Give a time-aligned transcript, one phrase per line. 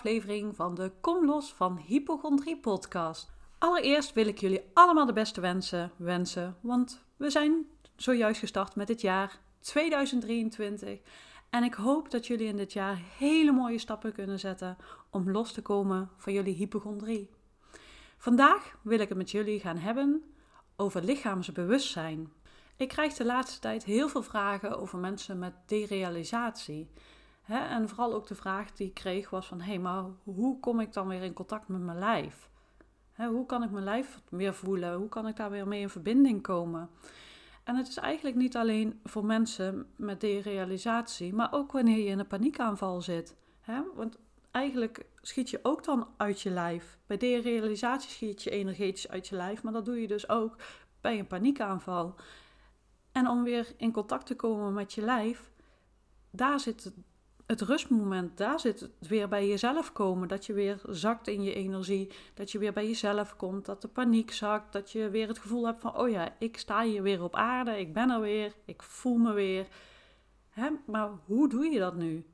[0.00, 3.30] aflevering van de Kom Los van Hypochondrie podcast.
[3.58, 8.88] Allereerst wil ik jullie allemaal de beste wensen wensen, want we zijn zojuist gestart met
[8.88, 10.98] het jaar 2023
[11.50, 14.76] en ik hoop dat jullie in dit jaar hele mooie stappen kunnen zetten
[15.10, 17.30] om los te komen van jullie hypochondrie.
[18.16, 20.24] Vandaag wil ik het met jullie gaan hebben
[20.76, 22.32] over lichaamsbewustzijn.
[22.76, 26.90] Ik krijg de laatste tijd heel veel vragen over mensen met derealisatie.
[27.50, 29.60] En vooral ook de vraag die ik kreeg was van...
[29.60, 32.48] hé, hey, maar hoe kom ik dan weer in contact met mijn lijf?
[33.16, 34.94] hoe kan ik mijn lijf weer voelen?
[34.94, 36.90] Hoe kan ik daar weer mee in verbinding komen?
[37.64, 41.34] En het is eigenlijk niet alleen voor mensen met derealisatie...
[41.34, 43.36] maar ook wanneer je in een paniekaanval zit.
[43.94, 44.18] want
[44.50, 46.98] eigenlijk schiet je ook dan uit je lijf.
[47.06, 49.62] Bij derealisatie schiet je energetisch uit je lijf...
[49.62, 50.56] maar dat doe je dus ook
[51.00, 52.14] bij een paniekaanval...
[53.12, 55.50] En om weer in contact te komen met je lijf,
[56.30, 56.92] daar zit
[57.50, 60.28] het, rustmoment, daar zit het weer bij jezelf komen.
[60.28, 63.88] Dat je weer zakt in je energie, dat je weer bij jezelf komt, dat de
[63.88, 67.22] paniek zakt, dat je weer het gevoel hebt van, oh ja, ik sta hier weer
[67.22, 69.66] op aarde, ik ben er weer, ik voel me weer.
[70.50, 70.68] Hè?
[70.86, 72.24] Maar hoe doe je dat nu?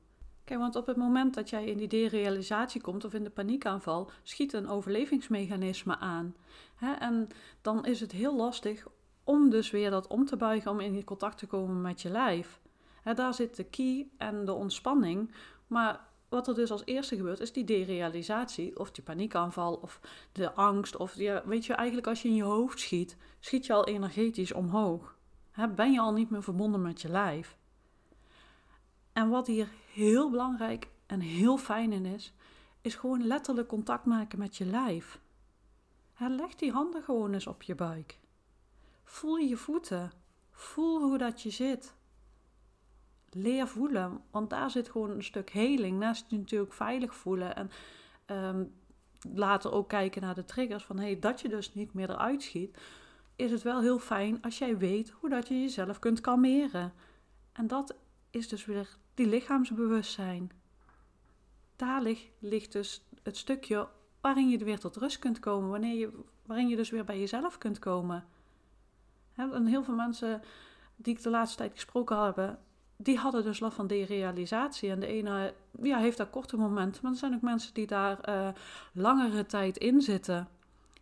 [0.44, 4.11] Kijk, want op het moment dat jij in die derealisatie komt of in de paniekaanval,
[4.22, 6.34] schiet een overlevingsmechanisme aan.
[6.75, 6.92] Hè?
[6.92, 7.28] En
[7.62, 8.87] dan is het heel lastig
[9.25, 12.61] om dus weer dat om te buigen, om in contact te komen met je lijf.
[13.15, 15.35] Daar zit de key en de ontspanning.
[15.67, 20.01] Maar wat er dus als eerste gebeurt, is die derealisatie, of die paniekaanval, of
[20.33, 20.97] de angst.
[20.97, 24.53] Of ja, weet je, eigenlijk als je in je hoofd schiet, schiet je al energetisch
[24.53, 25.17] omhoog.
[25.75, 27.57] ben je al niet meer verbonden met je lijf.
[29.12, 32.33] En wat hier heel belangrijk en heel fijn in is,
[32.81, 35.21] is gewoon letterlijk contact maken met je lijf.
[36.19, 38.19] leg die handen gewoon eens op je buik.
[39.05, 40.12] Voel je voeten.
[40.50, 41.96] Voel hoe dat je zit.
[43.39, 45.99] Leer voelen, want daar zit gewoon een stuk heling.
[45.99, 47.71] Naast je natuurlijk veilig voelen en
[48.27, 48.73] um,
[49.35, 52.79] later ook kijken naar de triggers van hey, dat je dus niet meer eruit schiet,
[53.37, 56.93] is het wel heel fijn als jij weet hoe dat je jezelf kunt kalmeren.
[57.53, 57.97] En dat
[58.31, 60.51] is dus weer die lichaamsbewustzijn.
[61.77, 63.89] Daar ligt, ligt dus het stukje
[64.21, 66.11] waarin je weer tot rust kunt komen, wanneer je,
[66.47, 68.25] waarin je dus weer bij jezelf kunt komen.
[69.35, 70.43] En heel veel mensen
[70.97, 72.59] die ik de laatste tijd gesproken heb,
[72.97, 74.91] die hadden dus last van derealisatie.
[74.91, 78.29] En de ene ja, heeft daar korte momenten, maar er zijn ook mensen die daar
[78.29, 78.49] uh,
[78.93, 80.49] langere tijd in zitten.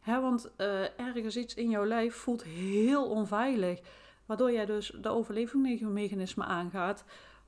[0.04, 3.81] want uh, ergens iets in jouw lijf voelt heel onveilig,
[4.27, 7.04] waardoor jij dus de overlevingsmechanisme aangaat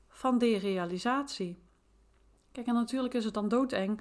[0.08, 1.58] van derealisatie.
[2.52, 4.00] Kijk, en natuurlijk is het dan doodeng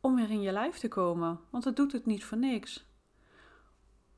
[0.00, 2.86] om weer in je lijf te komen, want het doet het niet voor niks.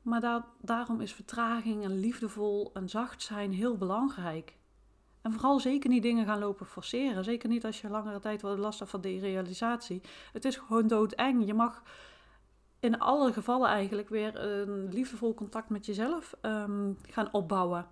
[0.01, 4.59] Maar daarom is vertraging en liefdevol en zacht zijn heel belangrijk.
[5.21, 7.23] En vooral zeker niet dingen gaan lopen forceren.
[7.23, 10.01] Zeker niet als je langere tijd wat last hebt van derealisatie.
[10.33, 11.45] Het is gewoon doodeng.
[11.45, 11.83] Je mag
[12.79, 17.87] in alle gevallen eigenlijk weer een liefdevol contact met jezelf um, gaan opbouwen.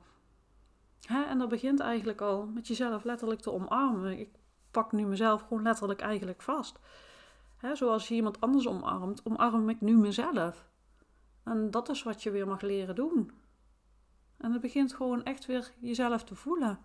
[1.02, 1.24] Hè?
[1.24, 4.20] En dat begint eigenlijk al met jezelf letterlijk te omarmen.
[4.20, 4.30] Ik
[4.72, 6.80] pak nu mezelf gewoon letterlijk eigenlijk vast.
[7.58, 7.76] Hè?
[7.76, 10.70] Zoals je iemand anders omarmt, omarm ik nu mezelf.
[11.44, 13.32] En dat is wat je weer mag leren doen.
[14.38, 16.80] En het begint gewoon echt weer jezelf te voelen.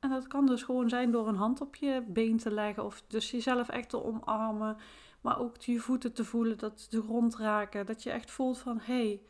[0.00, 3.02] En dat kan dus gewoon zijn door een hand op je been te leggen of
[3.06, 4.76] dus jezelf echt te omarmen.
[5.20, 7.86] Maar ook je voeten te voelen, dat de grond raken.
[7.86, 9.22] Dat je echt voelt van, hé, hey,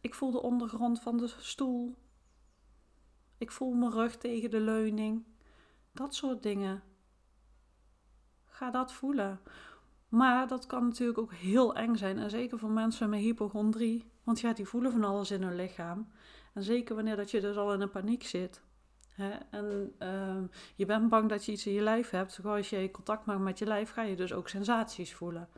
[0.00, 1.96] ik voel de ondergrond van de stoel.
[3.38, 5.24] Ik voel mijn rug tegen de leuning.
[5.92, 6.82] Dat soort dingen.
[8.44, 9.40] Ga dat voelen.
[10.08, 12.18] Maar dat kan natuurlijk ook heel eng zijn.
[12.18, 14.10] En zeker voor mensen met hypochondrie.
[14.24, 16.08] Want ja, die voelen van alles in hun lichaam.
[16.54, 18.62] En zeker wanneer dat je dus al in een paniek zit.
[19.50, 22.40] En uh, je bent bang dat je iets in je lijf hebt.
[22.44, 25.48] Als je contact maakt met je lijf, ga je dus ook sensaties voelen.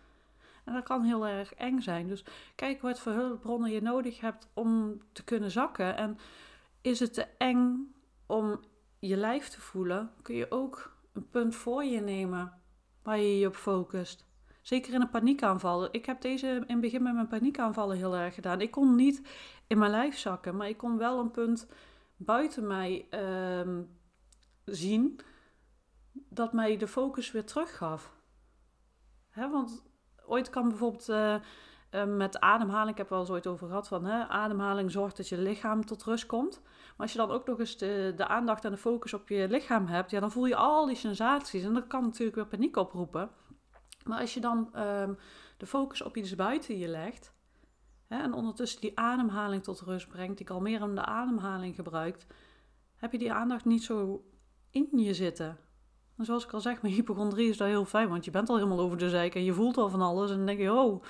[0.64, 2.08] En dat kan heel erg eng zijn.
[2.08, 2.24] Dus
[2.54, 5.96] kijk wat voor hulpbronnen je nodig hebt om te kunnen zakken.
[5.96, 6.18] En
[6.80, 7.94] is het te eng
[8.26, 8.60] om
[8.98, 12.52] je lijf te voelen, kun je ook een punt voor je nemen
[13.02, 14.24] waar je je op focust.
[14.62, 15.88] Zeker in een paniekaanval.
[15.90, 18.60] Ik heb deze in het begin met mijn paniekaanvallen heel erg gedaan.
[18.60, 19.22] Ik kon niet
[19.66, 21.66] in mijn lijf zakken, maar ik kon wel een punt
[22.16, 23.82] buiten mij ehm,
[24.64, 25.20] zien
[26.12, 28.14] dat mij de focus weer teruggaf.
[29.30, 29.84] Hè, want
[30.26, 31.36] ooit kan bijvoorbeeld uh,
[32.04, 35.38] met ademhaling, ik heb wel eens ooit over gehad van hè, ademhaling zorgt dat je
[35.38, 36.60] lichaam tot rust komt.
[36.62, 39.48] Maar als je dan ook nog eens de, de aandacht en de focus op je
[39.48, 42.76] lichaam hebt, ja, dan voel je al die sensaties en dat kan natuurlijk weer paniek
[42.76, 43.30] oproepen.
[44.04, 45.14] Maar als je dan ehm,
[45.56, 47.33] de focus op iets buiten je legt
[48.22, 52.26] en ondertussen die ademhaling tot rust brengt, die kalmerende ademhaling gebruikt,
[52.96, 54.24] heb je die aandacht niet zo
[54.70, 55.58] in je zitten.
[56.16, 58.56] En zoals ik al zeg, met hypochondrie is dat heel fijn, want je bent al
[58.56, 60.30] helemaal over de zeik en je voelt al van alles.
[60.30, 61.02] En dan denk je, oh.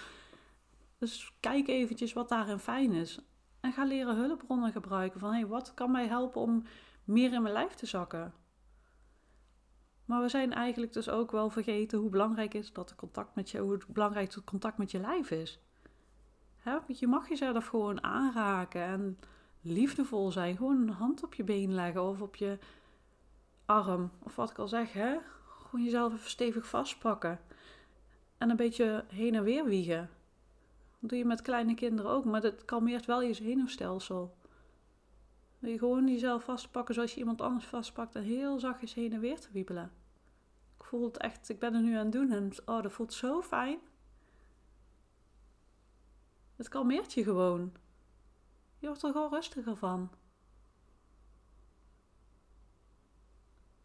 [0.98, 3.20] Dus kijk eventjes wat daarin fijn is.
[3.60, 5.20] En ga leren hulpbronnen gebruiken.
[5.20, 6.62] Van hey, wat kan mij helpen om
[7.04, 8.34] meer in mijn lijf te zakken?
[10.04, 13.58] Maar we zijn eigenlijk dus ook wel vergeten hoe belangrijk is dat contact met je,
[13.58, 15.60] hoe belangrijk het contact met je lijf is.
[16.87, 19.19] Je mag jezelf gewoon aanraken en
[19.61, 20.56] liefdevol zijn.
[20.56, 22.58] Gewoon een hand op je been leggen of op je
[23.64, 24.11] arm.
[24.22, 25.19] Of wat ik al zeg, hè?
[25.44, 27.40] Gewoon jezelf even stevig vastpakken.
[28.38, 30.11] En een beetje heen en weer wiegen.
[31.00, 34.37] Dat doe je met kleine kinderen ook, maar dat kalmeert wel je zenuwstelsel.
[35.58, 39.40] Je gewoon jezelf vastpakken zoals je iemand anders vastpakt en heel zachtjes heen en weer
[39.40, 39.93] te wiebelen.
[40.78, 43.12] Ik voel het echt, ik ben er nu aan het doen en oh, dat voelt
[43.12, 43.78] zo fijn.
[46.56, 47.72] Het kalmeert je gewoon.
[48.78, 50.10] Je wordt er gewoon rustiger van.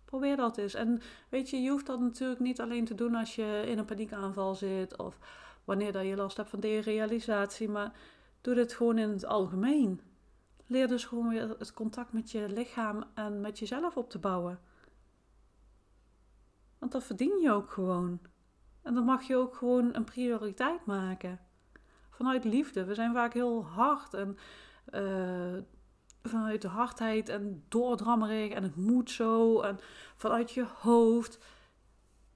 [0.05, 0.73] Probeer dat eens.
[0.73, 3.85] En weet je, je hoeft dat natuurlijk niet alleen te doen als je in een
[3.85, 5.17] paniekaanval zit of
[5.63, 7.93] wanneer dat je last hebt van derealisatie, maar
[8.41, 10.01] doe dit gewoon in het algemeen.
[10.65, 14.59] Leer dus gewoon weer het contact met je lichaam en met jezelf op te bouwen.
[16.77, 18.19] Want dat verdien je ook gewoon.
[18.81, 21.39] En dan mag je ook gewoon een prioriteit maken.
[22.19, 22.85] Vanuit liefde.
[22.85, 24.37] We zijn vaak heel hard en
[24.93, 25.61] uh,
[26.23, 29.79] vanuit de hardheid en doordrammerig en het moet zo en
[30.15, 31.39] vanuit je hoofd.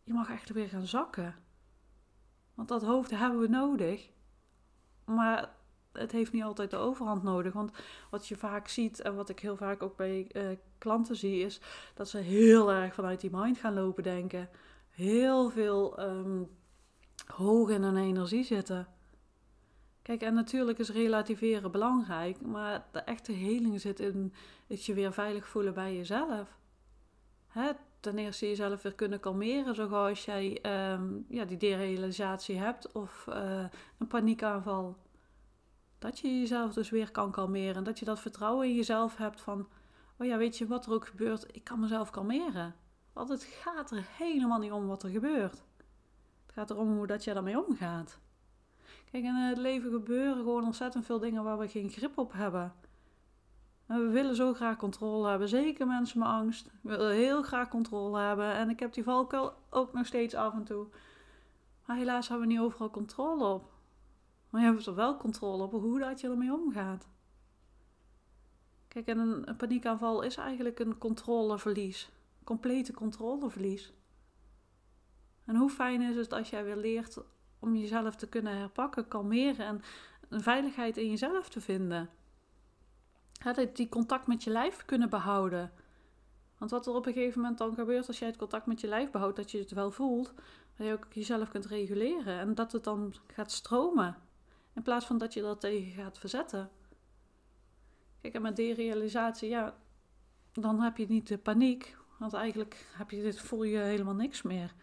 [0.03, 1.35] Je mag echt weer gaan zakken.
[2.53, 4.09] Want dat hoofd hebben we nodig.
[5.05, 5.49] Maar
[5.91, 7.53] het heeft niet altijd de overhand nodig.
[7.53, 7.71] Want
[8.09, 11.61] wat je vaak ziet en wat ik heel vaak ook bij uh, klanten zie, is
[11.93, 14.49] dat ze heel erg vanuit die mind gaan lopen denken.
[14.89, 16.49] Heel veel um,
[17.25, 18.87] hoog in hun energie zitten.
[20.03, 24.33] Kijk, en natuurlijk is relativeren belangrijk, maar de echte heling zit in
[24.67, 26.57] het je weer veilig voelen bij jezelf.
[27.47, 30.59] Hè, ten eerste jezelf weer kunnen kalmeren, zoals jij
[30.91, 33.65] um, ja, die derealisatie hebt of uh,
[33.97, 34.97] een paniekaanval.
[35.99, 39.41] Dat je jezelf dus weer kan kalmeren en dat je dat vertrouwen in jezelf hebt
[39.41, 39.67] van,
[40.17, 42.75] oh ja, weet je wat er ook gebeurt, ik kan mezelf kalmeren.
[43.13, 45.63] Want het gaat er helemaal niet om wat er gebeurt.
[46.45, 48.19] Het gaat erom hoe dat je daarmee omgaat.
[49.13, 52.73] Kijk, in het leven gebeuren gewoon ontzettend veel dingen waar we geen grip op hebben.
[53.85, 55.49] En we willen zo graag controle hebben.
[55.49, 56.69] Zeker mensen met angst.
[56.81, 58.53] Willen heel graag controle hebben.
[58.53, 60.87] En ik heb die valkuil ook nog steeds af en toe.
[61.85, 63.71] Maar helaas hebben we niet overal controle op.
[64.49, 67.07] Maar je hebt er wel controle op hoe dat je ermee omgaat.
[68.87, 72.11] Kijk, en een, een paniekaanval is eigenlijk een controleverlies.
[72.43, 73.93] Complete controleverlies.
[75.45, 77.17] En hoe fijn is het als jij weer leert
[77.63, 79.81] om jezelf te kunnen herpakken, kalmeren en
[80.29, 82.09] een veiligheid in jezelf te vinden.
[83.43, 85.71] dat die contact met je lijf kunnen behouden.
[86.57, 88.87] Want wat er op een gegeven moment dan gebeurt als jij het contact met je
[88.87, 90.33] lijf behoudt, dat je het wel voelt,
[90.75, 94.17] dat je ook jezelf kunt reguleren en dat het dan gaat stromen.
[94.73, 96.69] In plaats van dat je dat tegen gaat verzetten.
[98.21, 99.75] Kijk, en met derealisatie, ja,
[100.51, 104.41] dan heb je niet de paniek, want eigenlijk heb je dit, voel je helemaal niks
[104.41, 104.73] meer.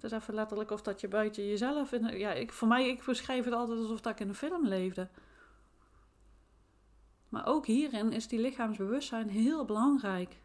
[0.00, 1.92] Het is even letterlijk of dat je buiten jezelf...
[1.92, 4.66] In, ja, ik, voor mij, ik beschrijf het altijd alsof dat ik in een film
[4.66, 5.08] leefde.
[7.28, 10.40] Maar ook hierin is die lichaamsbewustzijn heel belangrijk.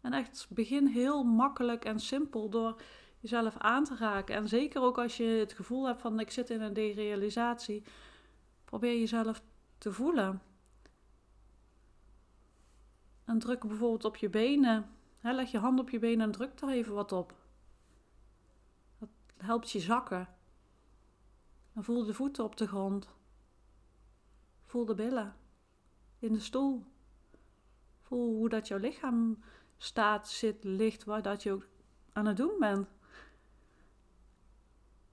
[0.00, 2.80] En echt begin heel makkelijk en simpel door
[3.18, 4.34] jezelf aan te raken.
[4.34, 7.82] En zeker ook als je het gevoel hebt van ik zit in een derealisatie.
[8.64, 9.42] Probeer jezelf
[9.78, 10.42] te voelen.
[13.24, 14.90] En druk bijvoorbeeld op je benen.
[15.22, 17.39] leg je hand op je benen en druk er even wat op
[19.40, 20.28] helpt je zakken.
[21.72, 23.08] En voel de voeten op de grond.
[24.64, 25.36] Voel de billen
[26.18, 26.84] in de stoel.
[28.00, 29.38] Voel hoe dat jouw lichaam
[29.76, 31.66] staat, zit, ligt, waar dat je ook
[32.12, 32.88] aan het doen bent.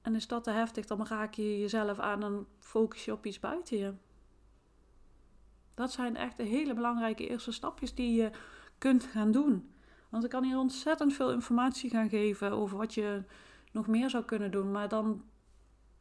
[0.01, 3.39] En is dat te heftig, dan raak je jezelf aan en focus je op iets
[3.39, 3.93] buiten je.
[5.73, 8.31] Dat zijn echt de hele belangrijke eerste stapjes die je
[8.77, 9.71] kunt gaan doen.
[10.09, 13.23] Want ik kan hier ontzettend veel informatie gaan geven over wat je
[13.77, 14.71] nog meer zou kunnen doen.
[14.71, 15.23] Maar dan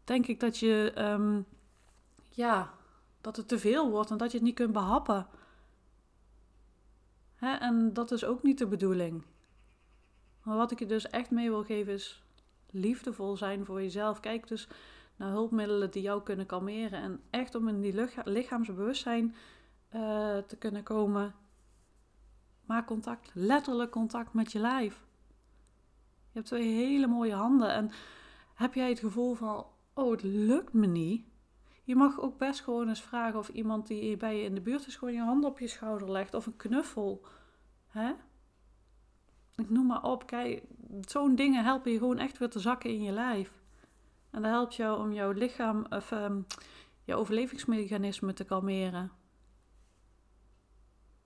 [0.04, 1.40] denk ik dat je, ehm,
[2.28, 2.74] ja,
[3.20, 5.26] dat het te veel wordt en dat je het niet kunt behappen.
[7.34, 7.54] Hè?
[7.54, 9.24] En dat is ook niet de bedoeling.
[10.42, 12.22] Maar wat ik je dus echt mee wil geven is
[12.70, 14.20] liefdevol zijn voor jezelf.
[14.20, 14.68] Kijk dus
[15.16, 17.02] naar hulpmiddelen die jou kunnen kalmeren.
[17.02, 19.34] En echt om in die lichaamsbewustzijn
[19.94, 21.34] uh, te kunnen komen.
[22.64, 25.04] Maak contact, letterlijk contact met je lijf.
[26.36, 27.72] Je hebt twee hele mooie handen.
[27.72, 27.90] En
[28.54, 31.26] heb jij het gevoel van, oh, het lukt me niet?
[31.84, 34.86] Je mag ook best gewoon eens vragen of iemand die bij je in de buurt
[34.86, 37.26] is, gewoon je hand op je schouder legt of een knuffel.
[37.86, 38.12] Hè?
[39.54, 40.26] Ik noem maar op.
[40.26, 40.62] Kijk,
[41.00, 43.62] zo'n dingen helpen je gewoon echt weer te zakken in je lijf.
[44.30, 46.46] En dat helpt jou om jouw lichaam, of um,
[47.04, 49.12] je overlevingsmechanisme te kalmeren.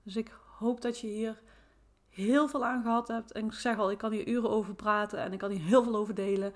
[0.02, 1.43] Dus ik hoop dat je hier
[2.11, 3.33] heel veel aan gehad hebt.
[3.33, 5.83] En ik zeg al, ik kan hier uren over praten en ik kan hier heel
[5.83, 6.52] veel over delen.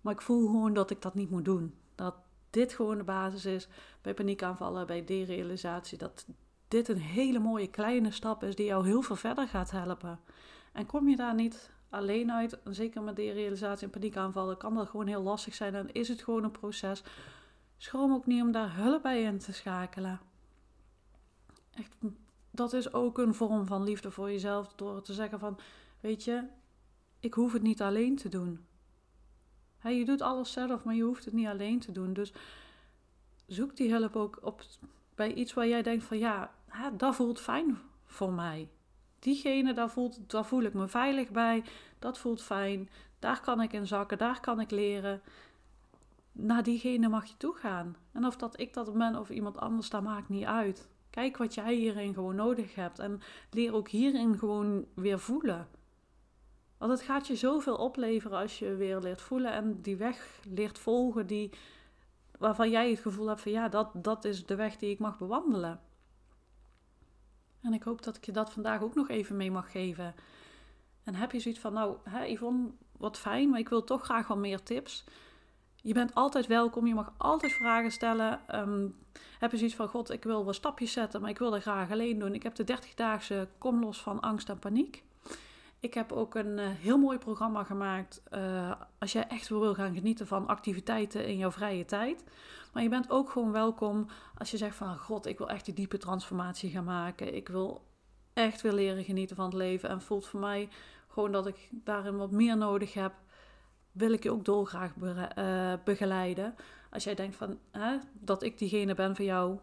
[0.00, 1.74] Maar ik voel gewoon dat ik dat niet moet doen.
[1.94, 2.14] Dat
[2.50, 3.68] dit gewoon de basis is
[4.02, 5.98] bij paniekaanvallen, bij derealisatie.
[5.98, 6.26] Dat
[6.68, 10.20] dit een hele mooie kleine stap is die jou heel veel verder gaat helpen.
[10.72, 15.06] En kom je daar niet alleen uit, zeker met derealisatie en paniekaanvallen, kan dat gewoon
[15.06, 17.02] heel lastig zijn en is het gewoon een proces.
[17.76, 20.20] Schroom ook niet om daar hulp bij in te schakelen.
[21.74, 21.96] Echt,
[22.56, 25.58] dat is ook een vorm van liefde voor jezelf door te zeggen van,
[26.00, 26.42] weet je,
[27.20, 28.64] ik hoef het niet alleen te doen.
[29.82, 32.12] je doet alles zelf, maar je hoeft het niet alleen te doen.
[32.12, 32.32] Dus
[33.46, 34.62] zoek die hulp ook op,
[35.14, 36.50] bij iets waar jij denkt van, ja,
[36.96, 38.68] dat voelt fijn voor mij.
[39.18, 41.64] Diegene, daar, voelt, voel ik me veilig bij,
[41.98, 45.22] dat voelt fijn, daar kan ik in zakken, daar kan ik leren
[46.36, 47.96] naar diegene mag je toe gaan.
[48.12, 50.88] En of dat ik dat ben of iemand anders, dat maakt niet uit.
[51.16, 52.98] Kijk wat jij hierin gewoon nodig hebt.
[52.98, 53.20] En
[53.50, 55.68] leer ook hierin gewoon weer voelen.
[56.78, 60.78] Want het gaat je zoveel opleveren als je weer leert voelen en die weg leert
[60.78, 61.52] volgen die,
[62.38, 65.18] waarvan jij het gevoel hebt van ja, dat, dat is de weg die ik mag
[65.18, 65.80] bewandelen.
[67.62, 70.14] En ik hoop dat ik je dat vandaag ook nog even mee mag geven.
[71.04, 74.26] En heb je zoiets van, nou, hè, Yvonne, wat fijn, maar ik wil toch graag
[74.26, 75.04] wel meer tips.
[75.86, 78.40] Je bent altijd welkom, je mag altijd vragen stellen.
[78.54, 78.96] Um,
[79.38, 81.90] heb je zoiets van, god, ik wil wat stapjes zetten, maar ik wil dat graag
[81.90, 82.34] alleen doen.
[82.34, 85.02] Ik heb de 30-daagse Kom los van angst en paniek.
[85.80, 89.94] Ik heb ook een uh, heel mooi programma gemaakt uh, als jij echt wil gaan
[89.94, 92.24] genieten van activiteiten in jouw vrije tijd.
[92.72, 94.06] Maar je bent ook gewoon welkom
[94.38, 97.34] als je zegt van, god, ik wil echt die diepe transformatie gaan maken.
[97.34, 97.84] Ik wil
[98.32, 100.68] echt weer leren genieten van het leven en voelt voor mij
[101.08, 103.12] gewoon dat ik daarin wat meer nodig heb
[103.96, 106.54] wil ik je ook dolgraag uh, begeleiden.
[106.90, 109.58] Als jij denkt van, hè, dat ik diegene ben voor jou,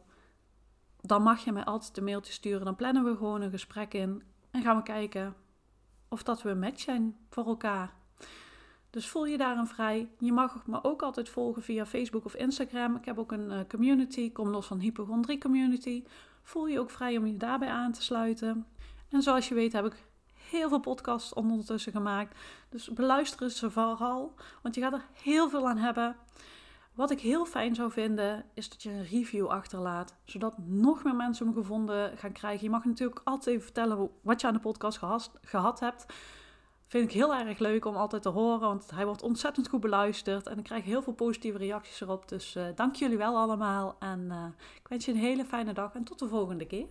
[1.02, 2.66] dan mag je mij altijd een mailtje sturen.
[2.66, 5.36] Dan plannen we gewoon een gesprek in en gaan we kijken
[6.08, 7.94] of dat we een match zijn voor elkaar.
[8.90, 10.10] Dus voel je daarin vrij.
[10.20, 12.96] Je mag me ook altijd volgen via Facebook of Instagram.
[12.96, 16.04] Ik heb ook een uh, community, Kom Los van Hypochondrie Community.
[16.44, 18.66] Voel je ook vrij om je daarbij aan te sluiten.
[19.10, 20.06] En zoals je weet heb ik
[20.50, 22.40] heel veel podcasts ondertussen gemaakt.
[22.70, 26.16] Dus beluister ze vooral, want je gaat er heel veel aan hebben.
[26.94, 31.16] Wat ik heel fijn zou vinden, is dat je een review achterlaat, zodat nog meer
[31.16, 32.64] mensen hem gevonden gaan krijgen.
[32.64, 35.00] Je mag natuurlijk altijd even vertellen wat je aan de podcast
[35.42, 36.06] gehad hebt.
[36.88, 40.48] Vind ik heel erg leuk om altijd te horen, want hij wordt ontzettend goed beluisterd
[40.48, 42.28] en ik krijg heel veel positieve reacties erop.
[42.28, 44.46] Dus uh, dank jullie wel allemaal en uh,
[44.76, 46.88] ik wens je een hele fijne dag en tot de volgende keer.